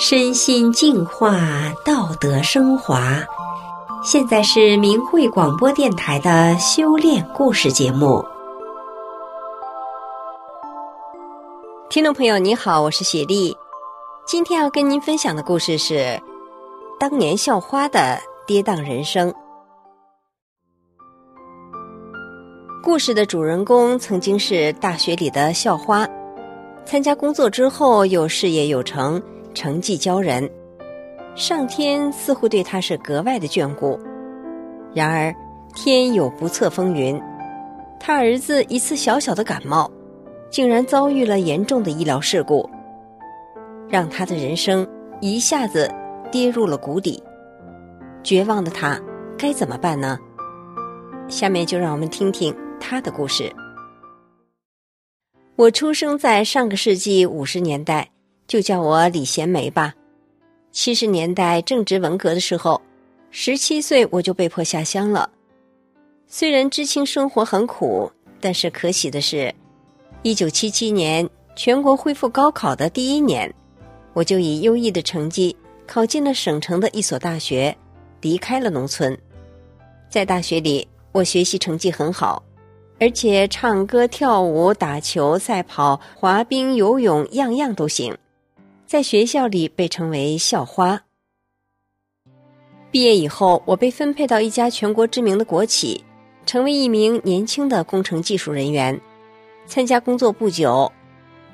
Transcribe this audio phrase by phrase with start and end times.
[0.00, 1.40] 身心净化，
[1.84, 3.18] 道德升华。
[4.04, 8.24] 现在是明慧广播电台的修炼故事节目。
[11.90, 13.56] 听众朋友，你好，我是雪莉。
[14.24, 16.22] 今天要跟您分享的故事是
[17.00, 19.34] 当年校花的跌宕人生。
[22.84, 26.06] 故事的主人公曾经是大学里的校花，
[26.86, 29.20] 参加工作之后又事业有成。
[29.58, 30.48] 成绩骄人，
[31.34, 33.98] 上天似乎对他是格外的眷顾。
[34.94, 35.34] 然而，
[35.74, 37.20] 天有不测风云，
[37.98, 39.90] 他儿子一次小小的感冒，
[40.48, 42.70] 竟然遭遇了严重的医疗事故，
[43.88, 44.86] 让他的人生
[45.20, 45.92] 一下子
[46.30, 47.20] 跌入了谷底。
[48.22, 48.96] 绝望的他
[49.36, 50.16] 该怎么办呢？
[51.26, 53.52] 下面就让我们听听他的故事。
[55.56, 58.08] 我出生在上个世纪五十年代。
[58.48, 59.94] 就叫我李贤梅吧。
[60.72, 62.80] 七十年代正值文革的时候，
[63.30, 65.30] 十七岁我就被迫下乡了。
[66.26, 69.54] 虽然知青生活很苦，但是可喜的是，
[70.22, 73.54] 一九七七年全国恢复高考的第一年，
[74.14, 75.54] 我就以优异的成绩
[75.86, 77.76] 考进了省城的一所大学，
[78.22, 79.16] 离开了农村。
[80.08, 82.42] 在大学里，我学习成绩很好，
[82.98, 88.16] 而且唱歌、跳舞、打球、赛跑、滑冰、游泳，样样都行。
[88.88, 91.02] 在学校里被称为校花。
[92.90, 96.02] 毕业以后，我被分配到一家全国知名的国企，
[96.46, 98.98] 成为一名年轻的工程技术人员。
[99.66, 100.90] 参加工作不久，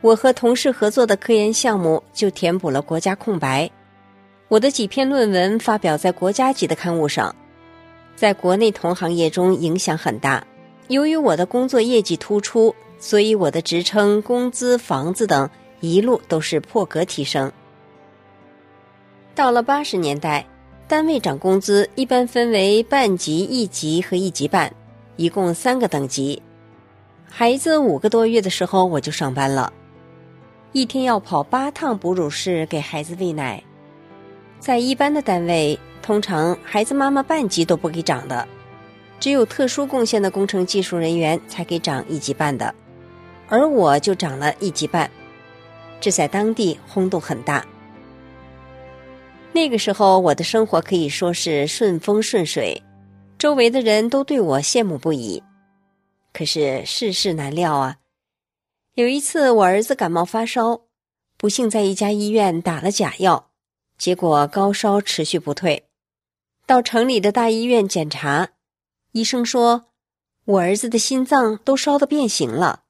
[0.00, 3.68] 我和同事合作的科研项目就填补了国家空白。
[4.46, 7.34] 我的几篇论文发表在国家级的刊物上，
[8.14, 10.46] 在国内同行业中影响很大。
[10.86, 15.50] 由于我的工作业绩突出，所以我的职称、工资、房子等。
[15.92, 17.52] 一路都是破格提升。
[19.34, 20.46] 到了八十年代，
[20.86, 24.73] 单位涨工资一般分为半级、一级和一级半，
[25.17, 26.40] 一共三个等级。
[27.28, 29.73] 孩子五个多月的时候，我就上班了，
[30.73, 33.62] 一天要跑八趟哺乳室给孩子喂奶。
[34.61, 38.46] 在一般的单位，通常孩子妈妈半级都不给涨的，
[39.18, 42.73] 只有特殊贡献的工程技术人员才给涨一级半的，
[43.48, 45.11] 而我就涨了一级半。
[46.00, 47.64] 这在当地轰动很大。
[49.52, 52.82] 那个时候，我的生活可以说是顺风顺水，
[53.38, 55.42] 周围的人都对我羡慕不已。
[56.32, 57.98] 可是世事难料啊！
[58.94, 60.82] 有一次，我儿子感冒发烧，
[61.36, 63.50] 不幸在一家医院打了假药，
[63.96, 65.84] 结果高烧持续不退。
[66.66, 68.48] 到城里的大医院检查，
[69.12, 69.84] 医生说
[70.44, 72.82] 我儿子的心脏都烧得变形了。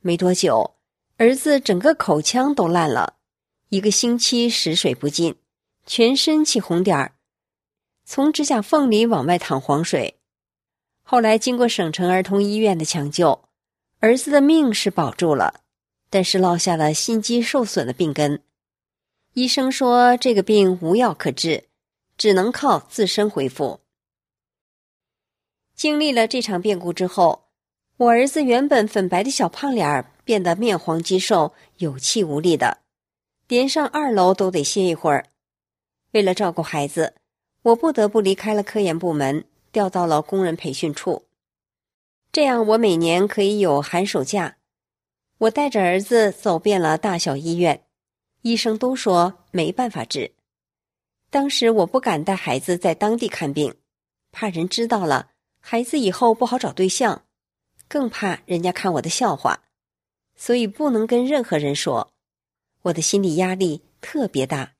[0.00, 0.76] 没多久。
[1.18, 3.14] 儿子整个口腔都烂了，
[3.68, 5.36] 一个星期食水不进，
[5.86, 7.12] 全身起红点儿，
[8.04, 10.18] 从指甲缝里往外淌黄水。
[11.02, 13.44] 后来经过省城儿童医院的抢救，
[14.00, 15.60] 儿子的命是保住了，
[16.10, 18.42] 但是落下了心肌受损的病根。
[19.34, 21.68] 医生说这个病无药可治，
[22.16, 23.80] 只能靠自身恢复。
[25.74, 27.44] 经历了这场变故之后，
[27.96, 30.11] 我儿子原本粉白的小胖脸儿。
[30.24, 32.78] 变得面黄肌瘦、有气无力的，
[33.48, 35.26] 连上二楼都得歇一会儿。
[36.12, 37.14] 为了照顾孩子，
[37.62, 41.24] 我不得不离开了科研部门，调到了工人培训处。
[42.30, 44.56] 这样，我每年可以有寒暑假。
[45.38, 47.84] 我带着儿子走遍了大小医院，
[48.42, 50.32] 医生都说没办法治。
[51.30, 53.74] 当时我不敢带孩子在当地看病，
[54.30, 57.24] 怕人知道了，孩子以后不好找对象，
[57.88, 59.64] 更怕人家看我的笑话。
[60.36, 62.12] 所以不能跟任何人说，
[62.82, 64.72] 我的心理压力特别大。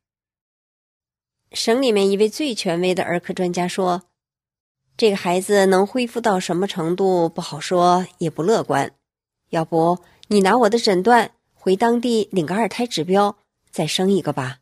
[1.53, 4.05] 省里面一位最权威的儿科专家说，
[4.97, 8.95] 这个孩子能恢复到什么程度不好说，也不乐观。
[9.51, 13.37] 要不你拿我的诊断回当地领个二胎指标，
[13.71, 14.61] 再生一个吧。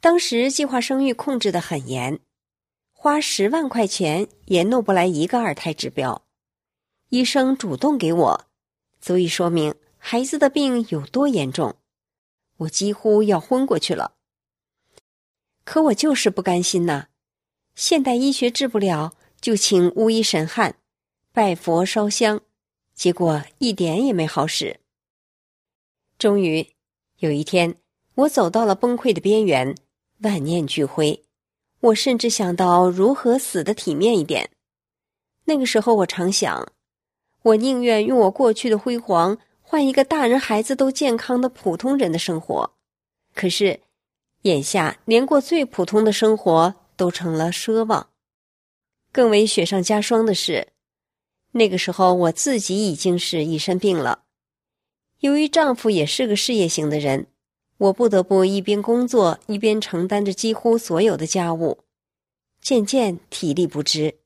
[0.00, 2.18] 当时计划生育控制的很严，
[2.92, 6.24] 花十万块钱也弄不来一个二胎指标。
[7.10, 8.46] 医生主动给我，
[9.04, 9.74] 足以说明。
[9.98, 11.76] 孩子的病有多严重，
[12.56, 14.14] 我几乎要昏过去了。
[15.62, 17.08] 可我就是不甘心呐！
[17.74, 19.12] 现代医学治不了，
[19.42, 20.76] 就请巫医神汉，
[21.32, 22.40] 拜佛烧香，
[22.94, 24.80] 结果一点也没好使。
[26.18, 26.66] 终于
[27.18, 27.76] 有一天，
[28.14, 29.74] 我走到了崩溃的边缘，
[30.20, 31.22] 万念俱灰。
[31.80, 34.50] 我甚至想到如何死的体面一点。
[35.44, 36.72] 那个时候，我常想，
[37.44, 39.38] 我宁愿用我过去的辉煌。
[39.66, 42.74] 换一个大人孩子都健康的普通人的生活，
[43.34, 43.80] 可是
[44.42, 48.10] 眼下连过最普通的生活都成了奢望。
[49.10, 50.68] 更为雪上加霜的是，
[51.52, 54.24] 那个时候我自己已经是一身病了。
[55.20, 57.26] 由于丈夫也是个事业型的人，
[57.78, 61.78] 我不得不一边工作一边承担着几乎所有的家务，
[62.60, 64.18] 渐渐体力不支，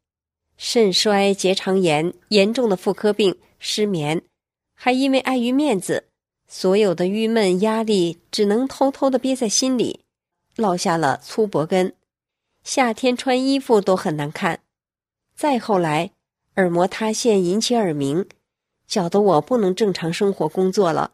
[0.60, 4.22] 肾衰、结肠炎、严重的妇科病、失眠，
[4.74, 6.08] 还因为碍于面子，
[6.48, 10.00] 所有的郁闷压力只能偷偷的憋在心里，
[10.56, 11.94] 落下了粗脖根，
[12.64, 14.60] 夏天穿衣服都很难看。
[15.36, 16.10] 再后来，
[16.56, 18.28] 耳膜塌陷引起耳鸣。
[18.88, 21.12] 搅得我不能正常生活工作了。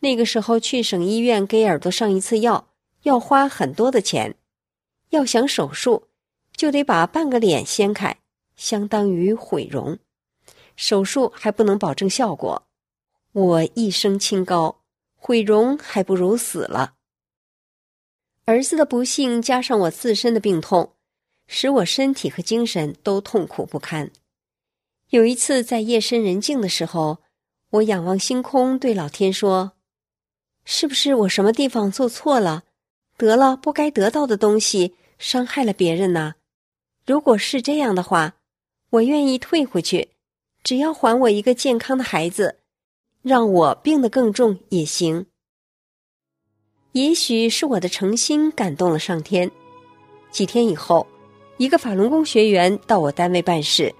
[0.00, 2.68] 那个时候去省医院给耳朵上一次药，
[3.02, 4.36] 要花很多的钱。
[5.08, 6.08] 要想手术，
[6.54, 8.18] 就得把半个脸掀开，
[8.56, 9.98] 相当于毁容。
[10.74, 12.66] 手术还不能保证效果。
[13.32, 14.82] 我一生清高，
[15.14, 16.94] 毁容还不如死了。
[18.44, 20.94] 儿子的不幸加上我自身的病痛，
[21.46, 24.10] 使我身体和精神都痛苦不堪。
[25.10, 27.18] 有一次，在夜深人静的时候，
[27.70, 29.72] 我仰望星空，对老天说
[30.64, 32.64] ：“是不是我什么地方做错了，
[33.16, 36.34] 得了不该得到的东西，伤害了别人呢？
[37.04, 38.36] 如果是这样的话，
[38.90, 40.08] 我愿意退回去，
[40.62, 42.60] 只要还我一个健康的孩子，
[43.22, 45.26] 让我病得更重也行。”
[46.92, 49.50] 也许是我的诚心感动了上天。
[50.30, 51.06] 几天以后，
[51.58, 53.94] 一个法轮功学员到我单位办事。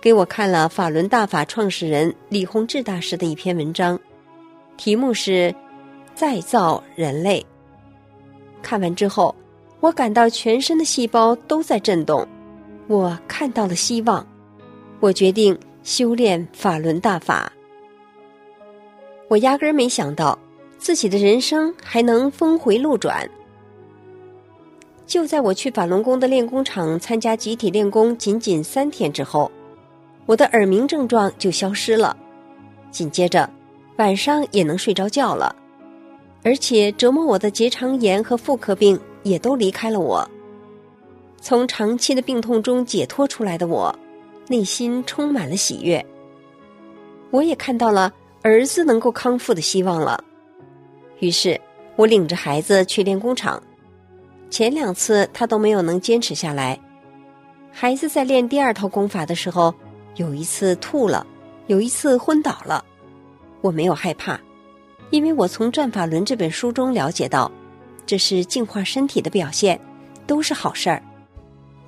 [0.00, 4.00] 给我看了法轮大法创始人李洪志大师的一篇文章，
[4.76, 5.54] 题目是
[6.14, 7.44] “再造人类”。
[8.62, 9.34] 看完之后，
[9.80, 12.26] 我感到全身的细胞都在震动，
[12.90, 14.26] 我看到了希望，
[14.98, 17.52] 我决定修炼法轮大法。
[19.28, 20.36] 我压根儿没想到
[20.76, 23.30] 自己的人生还能峰回路转。
[25.06, 29.48] 就在我去法轮功的练功场参加集体练功仅仅三天之后。
[30.26, 32.16] 我的耳鸣症状就消失了，
[32.90, 33.48] 紧接着
[33.98, 35.54] 晚上也能睡着觉了，
[36.42, 40.28] 而且折磨我的结肠炎和妇科病也都离开了我。
[41.40, 43.94] 从长期的病痛中解脱出来的我，
[44.46, 46.04] 内心充满了喜悦。
[47.30, 50.22] 我也看到了儿子能够康复的希望了，
[51.18, 51.60] 于是
[51.96, 53.62] 我领着孩子去练功场。
[54.50, 56.78] 前两次他都没有能坚持下来，
[57.72, 59.74] 孩子在练第二套功法的时候。
[60.16, 61.24] 有一次吐了，
[61.68, 62.84] 有一次昏倒了，
[63.60, 64.38] 我没有害怕，
[65.10, 67.50] 因为我从《战法轮》这本书中了解到，
[68.04, 69.80] 这是净化身体的表现，
[70.26, 71.00] 都是好事儿。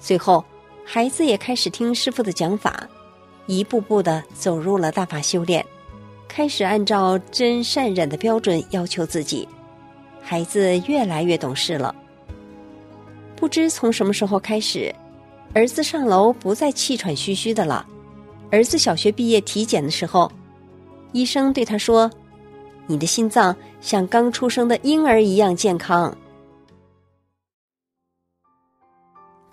[0.05, 0.45] 随后，
[0.85, 2.89] 孩子也开始听师傅的讲法，
[3.47, 5.65] 一步步的走入了大法修炼，
[6.27, 9.47] 开始按照真善忍的标准要求自己。
[10.21, 11.95] 孩子越来越懂事了。
[13.37, 14.93] 不知从什么时候开始，
[15.55, 17.87] 儿子上楼不再气喘吁吁的了。
[18.51, 20.31] 儿子小学毕业体检的时候，
[21.13, 22.11] 医生对他说
[22.89, 26.13] ：“你的心脏像刚出生的婴儿一样健康。”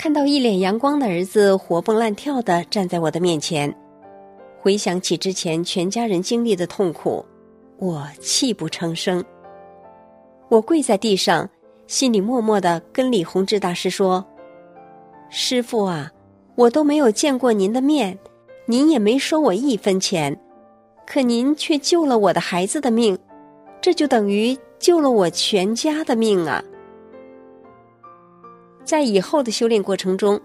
[0.01, 3.75] 看到一脸阳光的儿子活蹦乱跳的站在我的面前，
[4.61, 7.25] 回想起之前全家人经历的痛苦，
[7.79, 9.21] 我泣不成声。
[10.47, 11.49] 我跪在地上，
[11.85, 14.25] 心里默默的跟李洪志大师说
[15.29, 16.09] ：“师傅啊，
[16.56, 18.18] 我都没有见过您的面。”
[18.68, 20.39] 您也没收我一分钱，
[21.06, 23.19] 可您却救了我的孩子的命，
[23.81, 26.63] 这就等于救了我全家的命啊！
[28.89, 30.41] 在以后的修炼过程中，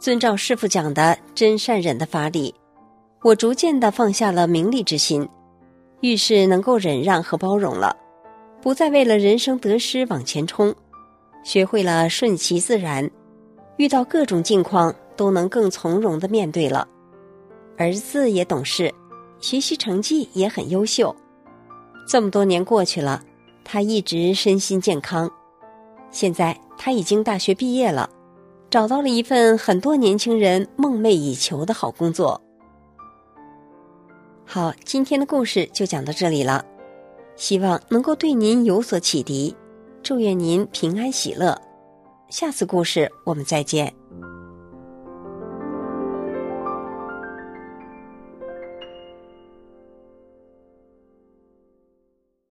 [0.00, 2.52] 遵照师傅讲的真善忍的法理，
[3.22, 5.28] 我逐渐的放下了名利之心，
[6.00, 7.96] 遇事能够忍让和包容了，
[8.60, 10.74] 不再为了人生得失往前冲，
[11.44, 13.08] 学会了顺其自然，
[13.76, 16.84] 遇到各种境况都能更从容的面对了。
[17.76, 18.92] 儿子也懂事，
[19.38, 21.14] 学习成绩也很优秀。
[22.08, 23.22] 这么多年过去了，
[23.64, 25.30] 他一直身心健康。
[26.10, 28.08] 现在他已经大学毕业了，
[28.70, 32.40] 找到了一份很多年轻人梦寐以求的好工作。
[34.46, 36.64] 好，今天的故事就讲到这里了，
[37.36, 39.54] 希望能够对您有所启迪。
[40.02, 41.60] 祝愿您平安喜乐，
[42.30, 43.97] 下次故事我们再见。